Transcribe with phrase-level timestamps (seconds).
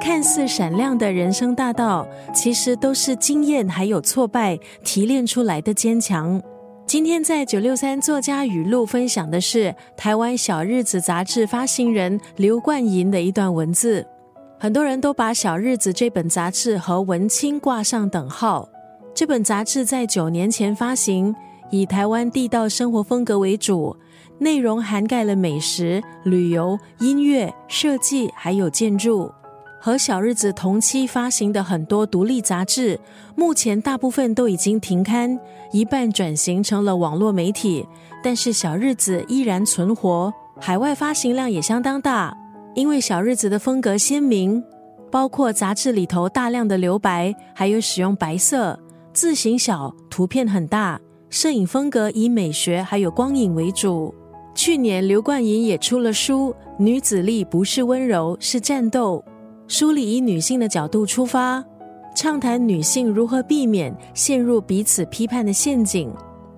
[0.00, 6.40] 看似闪亮的人生大道，其实都是经验还有挫败提炼出来的坚强。
[6.86, 14.04] 今天在九六三作家语录分享的是台湾小日子杂志发行人刘冠银的一段文字。
[14.58, 18.66] 很多人都把小日子这本杂志和文青挂上等号。
[19.14, 21.34] 这本杂志在九年前发行，
[21.70, 23.94] 以台湾地道生活风格为主，
[24.38, 29.30] 内容涵盖了美食、旅游、音乐、设计，还有建筑。
[29.82, 33.00] 和小日子同期发行的很多独立杂志，
[33.34, 35.40] 目前大部分都已经停刊，
[35.72, 37.86] 一半转型成了网络媒体。
[38.22, 40.30] 但是小日子依然存活，
[40.60, 42.36] 海外发行量也相当大。
[42.74, 44.62] 因为小日子的风格鲜明，
[45.10, 48.78] 包括杂志里头大量的留白，还有使用白色，
[49.14, 51.00] 字型小，图片很大，
[51.30, 54.14] 摄影风格以美学还有光影为主。
[54.54, 59.24] 去年刘冠莹也出了书，《女子力不是温柔，是战斗》。
[59.70, 61.64] 书里以女性的角度出发，
[62.12, 66.12] 畅谈女性如何避免陷入彼此批判的陷阱，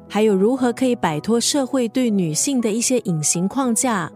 [0.09, 4.11] 还有如何可以摆脱社会对女性的一些隐形框架。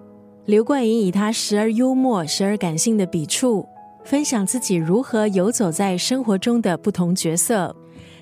[0.46, 3.66] 刘冠莹以她时而幽默、时而感性的笔触，
[4.02, 7.76] 分享自己如何游走在生活中的不同角色。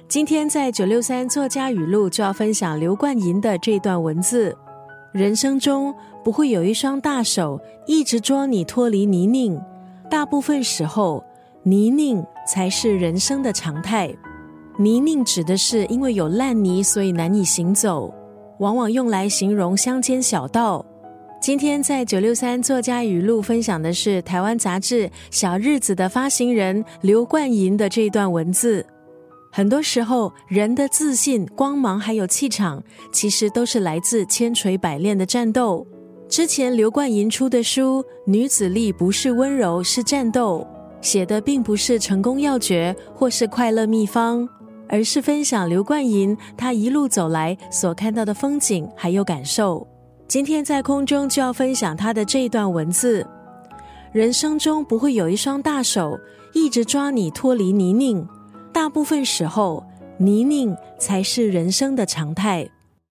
[0.08, 4.52] 今天在九六三作家语录就要分享刘冠莹的这段文字：
[5.12, 9.56] 人生中不会有一双大手一直捉你脱离泥泞。
[10.10, 11.24] 大部分时候，
[11.62, 14.14] 泥泞才是人生的常态。
[14.78, 18.12] 泥泞指的是因为有烂泥，所以难以行走，
[18.58, 20.84] 往往用来形容乡间小道。
[21.40, 28.84] 今天在九六三作家语录分享的是台湾杂志《小日子》的发行人刘冠银的这一段文字。
[29.52, 32.82] 很多时候，人的自信、光芒还有气场，
[33.12, 35.86] 其实都是来自千锤百炼的战斗。
[36.28, 40.66] 之前刘冠银出的书《女子力不是温柔是战斗》，
[41.06, 44.48] 写的并不是成功要诀或是快乐秘方，
[44.88, 49.86] 而是分享刘冠银他一路走来所看到的风景还有感受。
[50.26, 53.24] 今天在空中就要分享他的这一段文字：
[54.10, 56.18] 人生中不会有一双大手
[56.54, 58.26] 一直抓你脱离泥泞，
[58.72, 59.84] 大部分时候
[60.18, 62.68] 泥泞才是人生的常态。